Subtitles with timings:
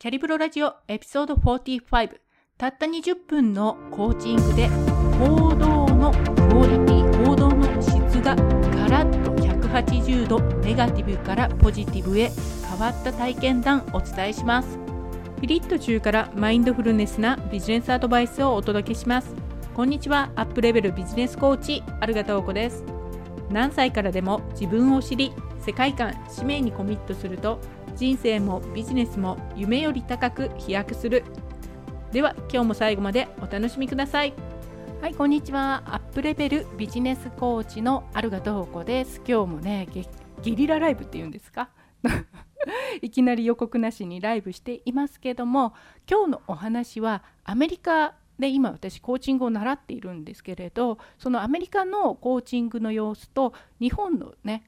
[0.00, 2.08] キャリブロラジオエピソード45
[2.56, 4.66] たった20分のコーチングで
[5.18, 12.30] 行動のクオリティ行動の質がガラッと180度ネガティブからポジティブへ
[12.66, 14.78] 変わった体験談お伝えします。
[15.38, 19.34] ピリッと中からマインドフルネスなビジネスアドバイスをお届けします。
[19.74, 22.82] こんにちはアップレベルビジネスコーチアルガタオコです。
[23.50, 27.60] 何歳からでも自分を知り世界観使命にコミットすると
[28.00, 31.22] 人生もビジネスも夢より高く飛躍する
[32.12, 34.32] では今日も最後までお楽しみください。
[35.02, 35.82] はいこんにちは。
[35.84, 39.20] アップレベルビジネスコーチのアルガトーコです。
[39.28, 41.68] 今日もねゲリラライブっていうんですか？
[43.02, 45.74] いきなり予告なしにライブしていますけども
[46.10, 54.64] 今日のお話はアメリカで今私コーチングを習っているんですけれどそのアメリカのコーチングの様子と日本のね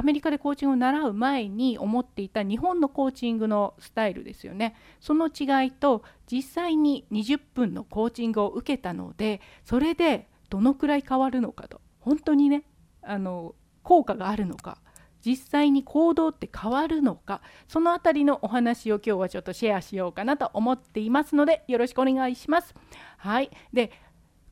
[0.00, 4.74] アメリカでコーチングを習う前に思っていた日本のコーチングのスタイルですよね。
[4.98, 11.82] その違いと実際に20分のコーチングを受けたのでそれでどのくらい変わるのかと。
[11.98, 12.62] 本当にね
[13.02, 14.78] あの効果があるのか。
[15.22, 17.42] 実際に行動って変わるのか。
[17.68, 22.74] そのあたりのお話を今日はちょっとシェアしようかなと思っていますのでよろしくお願いします。
[23.18, 23.50] はい。
[23.74, 23.92] で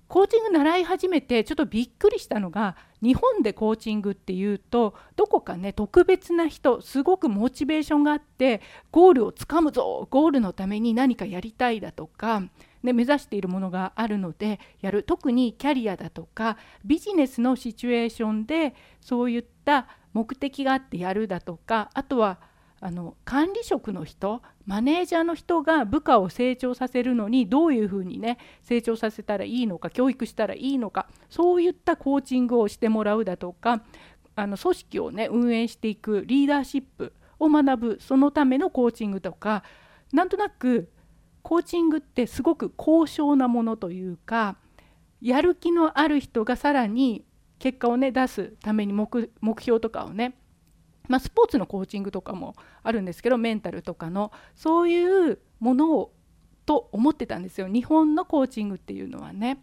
[0.09, 12.41] コーチング習い始めてちょっとびっくりしたのが日本でコーチングっていうとどこかね特別な人すごくモチベーションがあってゴールをつかむぞゴールのために何かやりたいだとか、
[12.83, 15.03] ね、目指しているものがあるのでやる。
[15.03, 22.39] 特にキャリアだとかビジネスのシチュエーションでそういった目的があってやるだとかあとは
[22.81, 33.83] あの管理職の人マネージャーの人が部下を成長させるのにどういうふうにね成長させたらいいのか教育したらいいのかそういったコーチングをしてもらうだとか
[34.37, 39.65] あの組織をね運営していくリーダーシップを学ぶそのためのコーチングとか
[40.13, 40.89] なんとなく
[41.43, 44.57] コーチングってすごく高尚なものというか
[45.21, 47.25] やる気のある人がさらに
[47.59, 50.37] 結果をね出すために目標とかをね
[51.09, 56.13] まあ、スポーツのコーチングとかもあるんですけどメンタルとかのそういうものを
[56.67, 59.63] と思ってたんですよ日本のコーチングっていうのはね。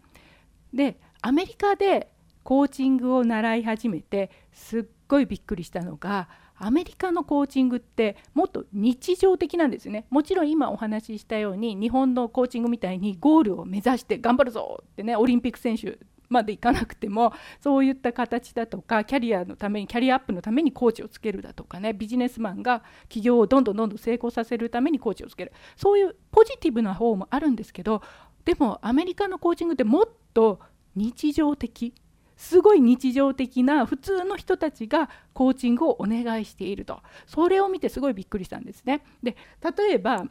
[0.73, 2.11] でアメリカで
[2.44, 15.97] コーチングを習い始めてすっごいびっくりしたのがアメリカのコーチングってもっと日常的なんですねもちろん今お話ししたように日本のコーチングみたいにゴールを目指して頑張るぞってねオリンピック選手
[16.30, 28.02] までいかなくてもそういった形だとかキャリアのためにキャリアアップのためにコーチをつけるだとかねビジネスマンが起業をどんどんどんどん成功させるためにコーチをつけるそういうポジティブな方もあるんですけど
[28.46, 30.59] でもアメリカのコーチングってもっと
[30.96, 31.94] 日常的
[32.38, 39.03] すごい日常的な普通の人たちがコーチングをお願いしているとそれを見てすごいびっくりしたんですね。
[39.24, 39.35] で
[39.78, 40.25] 例えば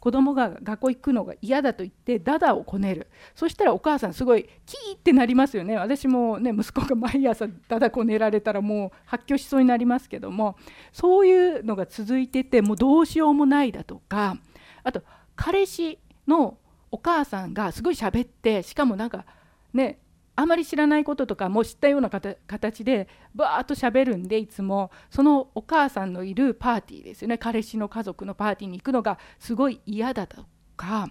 [0.00, 3.08] 子供が学校行くのが嫌だと言ってダダをこねる。
[3.34, 5.76] そしたらお母さんすごいキーってなりますよね。
[5.76, 10.56] 私もね息子が毎朝ダダこねられたらもう発狂しそうになりますけども。
[10.92, 14.36] そういうのが続いててもうどうしようもないだとか。
[14.82, 15.02] あと
[15.34, 16.58] 彼氏の
[16.90, 19.26] お母さんがすごい喋ってしかもなんか
[19.74, 19.98] ね
[20.36, 27.38] あまり知らないこととかも知ったような形でバーッと喋るんでいつもそのお母さんのいるパーティーですよね。
[27.38, 30.44] 彼氏の家族のパーティーに行くのがすごい嫌だと
[30.76, 31.08] か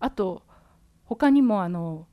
[0.00, 0.42] あと
[1.04, 2.06] 他にもあの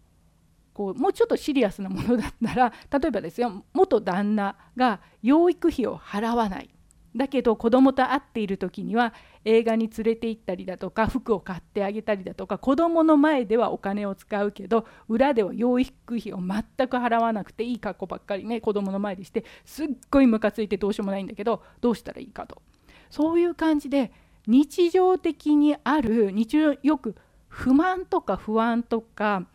[0.74, 6.70] こうもうちょっとシリアスなものだったら例えばですよ元旦那が養育費を払わない。
[7.16, 9.14] だけど子供と会っている時には
[9.46, 22.62] 映画に連れて行ったりだとか服を買ってあげたりだとか子供の前ではお金を使うけど裏では養育費を全く払わなくていい格好ばっかりね子供の前でしてすっごいムカついてどうしようもないんだけどどうしたらいいかと。
[23.10, 24.12] そういう感じで
[24.46, 27.16] 日常的にある日常よく
[27.48, 29.48] 不満とか不安とか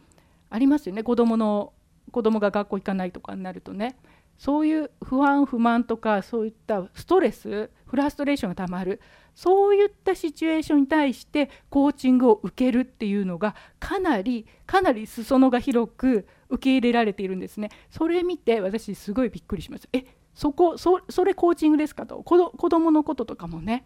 [0.50, 1.02] ありますよね。
[1.02, 1.72] 子供の
[2.10, 3.96] 子供が学校行かないとかになるとね。
[4.38, 9.00] そういう不安不満とかそういったストレスフラストレーションがたまる
[9.34, 17.70] そういったシチュエーションに対してコーチングを受けるっていうのがかなりかなり裾野が広く受け入れられているんですね。
[17.90, 19.88] それ見て私すごいびっくりしました。
[19.92, 20.04] え
[20.34, 23.84] そこそれコーチングですかと子供のこととかもね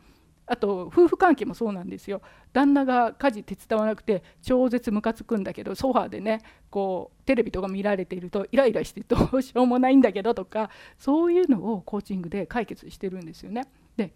[0.49, 2.23] あと夫婦関係もそうなんですよ
[2.53, 6.41] 旦那が家事手伝わなくて超絶ムカつくんだけどソファーでね
[6.71, 13.65] こうテレビとか見られているとイライラしてどうしようもないんだけどとかそういうのをコーチングで解決してるんですよね。
[13.97, 14.13] で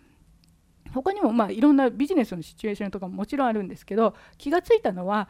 [0.92, 5.28] 他にもまあいろんなビジネスのシチュエーションとかももちろんあるんですけど気が付いたのは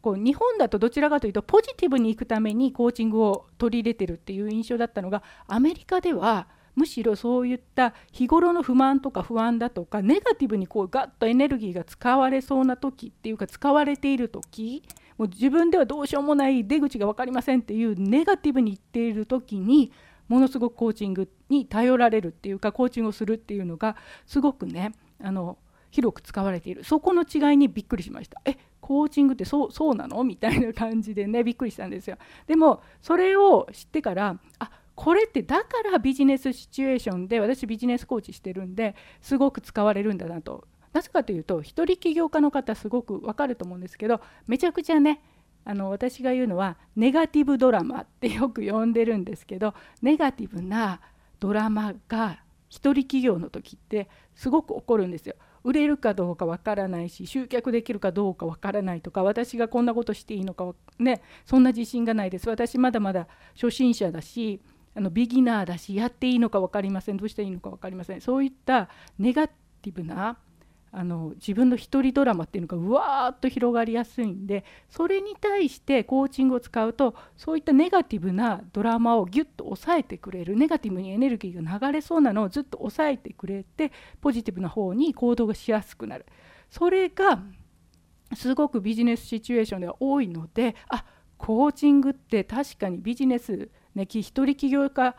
[0.00, 6.48] こう日本だとどちらかというとポジティブにいくためにコーチングを取り入れてるっていう印象だったのがアメリカでは
[6.78, 14.82] むしろそういった日頃の不満とか不安だとかネガティブにこうガッとエネルギーが使われそうな時っていうか使われている時
[15.16, 19.90] もう自分ではどうしようもない出口が分かりませんっていうネガティブに言っている時に
[20.28, 23.96] ものすごくコーチングに頼られるっていうかコーチングをするっていうのが
[24.26, 25.58] すごくねあの
[25.90, 26.84] 広く使われている。
[26.84, 28.40] そこの違いにびっくりしました。
[28.44, 30.22] えコーチングってそうそうなの？
[30.22, 32.18] みたいな感じでねびっくりしたんですよ。
[32.46, 45.22] でもそれを知ってからあこれってだからビジネスシチュエーションで私ビジネスコーチしてるんですごく使われるんだなとなぜかというと一人起業家の方すごくわかると思うんですけどめちゃくちゃね
[45.64, 49.72] あの私が言うのはネガティブドラマってよく呼んでるんですけど
[50.02, 51.00] ネガティブな
[51.38, 55.36] ドラマが一人起業の時ってすごく起こるんですよ。
[55.62, 64.60] 売れるかどうかわからないし集客できるかどうかわからないとか私がこんなことしていいのかねそんな自信がないです私まだまだ初心者だし
[64.98, 67.16] あのビギナーだしやっていいのか分かりません。
[67.16, 68.20] どうしたらいいのか分かりません。
[68.20, 70.36] そういったネガティブな
[70.90, 86.26] あの自分の一人ドラマっていうのがうわーっと広がりやすいんでそれに対してコーチングを使うとそういったネガティブなドラマをギュッと抑えてくれるネガティブにエネルギーが流れそうなのをずっと抑えてくれてポジティブな方に行動がしやすくなる。
[86.70, 87.42] それが
[88.34, 91.04] すごくビジネスシチュエーションでは多いのであ
[91.36, 95.14] コーチングって確かにビジネス、ね、一人起業家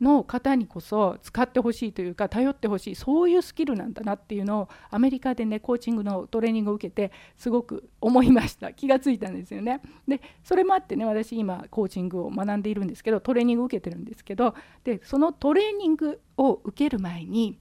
[0.00, 8.72] の方にこそ使ってほしいというか頼ってほしいそういうスキルなんだなっていうのをアメリカでねコーチングのトレーニングを受けてすごく思いました。
[8.72, 9.80] 気がついたんですよね。
[10.06, 17.58] でそれもあってね私今コーチングを学んでいるんですけどトレーニングを受けてるんですけどでそのトレーニングを受ける前に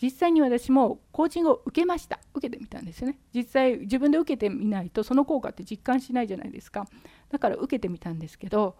[0.00, 2.18] 実際に私もコーチングを受けました。
[2.34, 3.18] 受けてみたんですよね。
[3.34, 6.86] 実際自分で受けてみないとその効果って実感しないじゃないですか。
[7.30, 8.76] だから受けてみたんですけど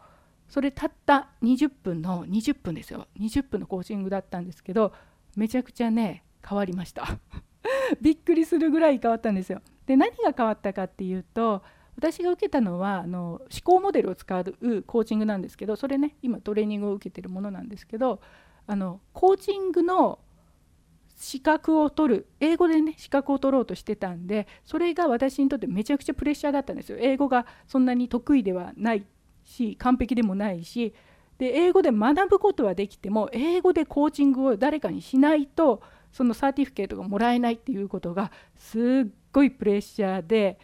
[0.53, 3.07] それたった20分の20分ですよ。
[3.19, 4.93] 20分のコーチングだったんですけど
[5.35, 7.19] めちゃくちゃね変わりました。
[8.03, 9.63] びっくりするぐらい変わったんですよ。
[9.87, 11.63] で何が変わったかっていうと
[11.97, 18.21] 私が受けたのはあの思考モデルを使うコーチングなんですけどそれね今トレーニングを受けてるものなんですけど
[18.67, 20.19] あのコーチングの
[21.17, 26.99] 資格を取る英語でね資格を取ろうとしてたんでそれが私にとってめちゃくちゃプレッシャーだったんですよ。
[27.01, 29.07] 英語がそんなに得意ではない
[29.44, 30.94] し完璧でもないし
[31.39, 40.59] で英語で学ぶことはできても英語でコーチングを誰かにしないとそのサーティフィケートがもらえないっていうことがすっごいプレッシャーで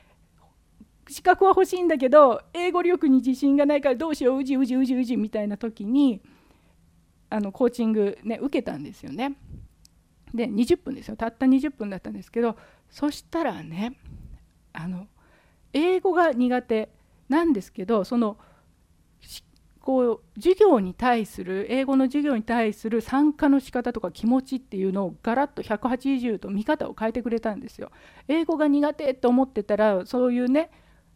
[1.08, 6.20] 資格は欲しいんだけど英語力に自信がないからどうしよううじうじうじうじみたいな時に
[7.30, 9.36] あのコーチングね受けたんですよね。
[10.34, 12.56] で20分ですよたった20分だったんですけど
[12.90, 13.96] そしたらね
[14.74, 15.06] あの
[15.72, 16.90] 英語が苦手
[17.30, 18.36] なんですけどその
[19.88, 27.90] こう授業に対する英語の授業に対する参加の仕方とか気持ちっていうのをガラッと180度見方を変えてくれたんですよ。
[28.28, 30.70] 英語が苦手と思ってたらそういうね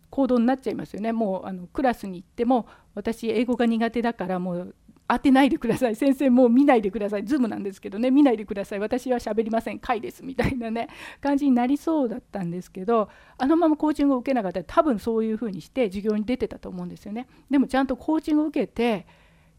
[0.08, 1.12] 行動になっちゃいますよね。
[1.12, 4.74] もうあのクラスに行っても私英語が苦手だからもう
[5.12, 5.96] 当てないでください。
[5.96, 7.24] 先生もう見ないでください。
[7.24, 8.10] ズームなんですけどね。
[8.10, 8.78] 見ないでください。
[8.78, 9.78] 私は喋りません。
[9.78, 10.88] 会ですみたいなね。
[11.20, 17.28] 感じになりそうだったんですけどあのままコーチングを受けなかったら多分そういうふうにして授業に出てたと思うんですよね。
[17.50, 19.06] でもちゃんとコーチングを受けて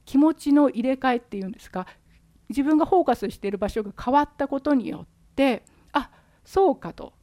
[0.05, 1.87] 気持ちの入れ替えっていうんですか
[2.49, 6.09] 自分がフォーカスしている場所が変わったことによってあ
[6.43, 7.13] そうかと。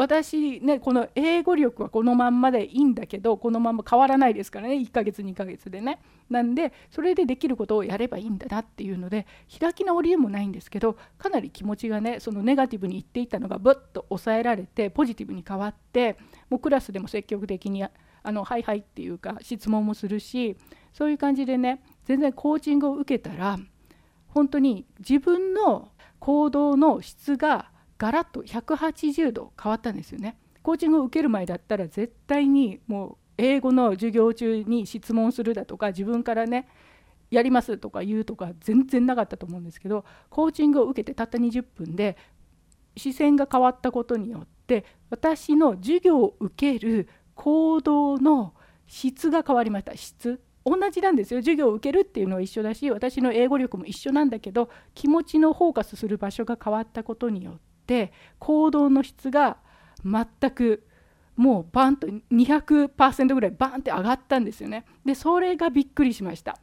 [0.00, 6.00] 私ねこの英語力はこのまんまでいいんだけどこのまま変わらないですからね1ヶ月2ヶ月でね。
[6.30, 9.26] なんでそれでできることをやればいいんだなっていうので
[9.58, 16.16] 開き直りでもないんですけどかなり気持ちがねそのネガティブに言っていたのがぶっと抑えられてポジティブに変わって
[16.48, 17.90] もうクラスでも積極的にあ
[18.24, 20.56] のはいはいっていうか質問もするし
[20.94, 23.58] そういう感じでね全然コーチングを受けたら
[24.28, 25.90] 本当に自分の
[26.20, 30.38] 行動の質がガラッと180度変わったんですよね。
[30.62, 36.66] コーチングを受ける前だったら絶対にもう英語の授業中に質問するだとか自分からね
[37.30, 42.16] やりますとか言うとか全然なかったと思うんですけどコーチングを受けてたった20分で
[42.96, 48.54] 視線が変わったことによって私の授業を受ける行動の
[48.86, 49.94] 質が変わりました。
[49.94, 50.40] 質。
[50.64, 51.40] 同じなんですよ。
[51.40, 57.69] 授業を受けるっていうのは一緒だし私の英語力も一緒なんだけど気持ちのフォーカスする場所が変わったことによって
[58.38, 59.58] 行動の質が
[60.04, 60.84] 全く
[61.36, 64.84] もうバンと200%ぐらいバンって上がったんですよね。
[65.04, 66.58] でそれがびっくりしました。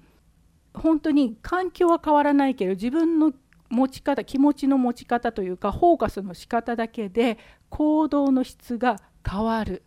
[0.74, 3.34] 本当に環境は変わらないけど自分の
[3.70, 7.38] 持ち方気持ちの持ち方というかフォーカスの仕方だけで
[7.70, 9.84] 行動の質が変わる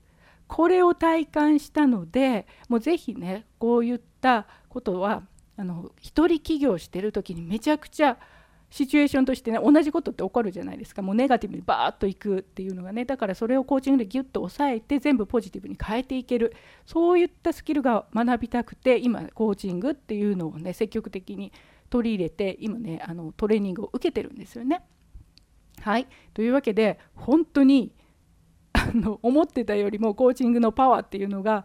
[0.48, 5.22] これを体感したのでもう是非ねこういったことは
[5.56, 8.18] あの一人起業してる時にめちゃくちゃ
[8.70, 11.02] シチュエーションとしてね同じことって起こるじゃないですか。
[11.02, 13.04] もうネガティブにバーッといくっていうのがね。
[13.04, 16.54] だからそれをコーチングでギュッと抑えて全部ポジティブに変えていける。
[16.86, 21.52] そういったスキルが学びたくて今コーチングっていうのをね積極的に
[21.90, 24.82] 取り入れて今ねあのトレーニングを受けてるんですよね。
[25.80, 26.06] はい。
[26.32, 27.92] というわけで本当に
[28.72, 31.64] あの思ってたよりもコーチングのパワーっていうのが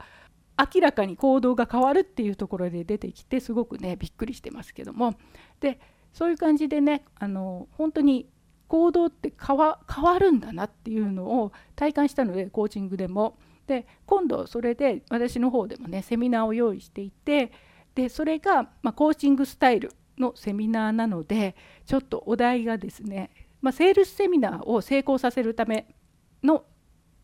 [0.57, 5.15] 明らかに行動が変わるっていうところで出てきてすごくねびっくりしてますけども。
[5.59, 5.79] で
[6.15, 8.29] そういう感じでねあの本当に
[8.69, 9.77] 行動って変わ
[10.17, 13.37] るんだなっていうのを体感したのでコーチングでも。
[13.67, 17.51] で今度それで私の方でもねセミナーを用意していて
[17.95, 21.55] でそれが、まあ、コーチングスタイルのセミナーなので
[21.87, 23.31] ちょっとお題がですね、
[23.61, 25.95] まあ、セールスセミナーを成功させるため
[26.43, 26.63] の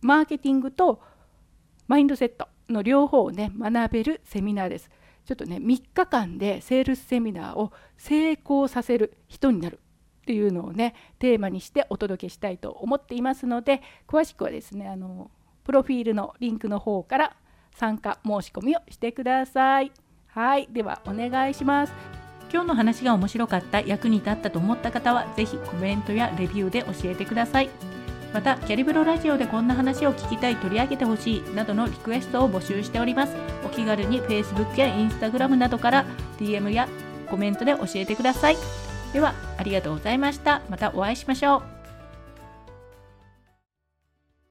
[0.01, 0.99] マーケティングと
[1.87, 4.89] マインドセットの両方をね学べるセミナーです。
[5.25, 9.79] ちょっとね3日間でセールスセミナーを成功させる人になる
[10.21, 15.31] っていうのをねテーマにしてお届けしたいと思っていますので詳しくはですねあの
[15.63, 17.35] プロフィールのリンクの方から
[17.75, 19.91] 参加申し込みをしてください。
[20.27, 21.93] はいではお願いします。
[22.51, 28.00] 今日の話が面白かった役に立ったと思った方は是非コメントやレビューで教えてください。
[28.33, 33.35] またキャリブロラジオでこんな話を聞きたい取り上げてほしいなどのリクエストを募集しております。
[33.65, 36.05] お気軽に Facebook や Instagram などから
[36.39, 36.87] DM や
[37.29, 38.57] コメントで教えてください。
[39.13, 40.61] ではありがとうございました。
[40.69, 41.80] またお会いしましょう。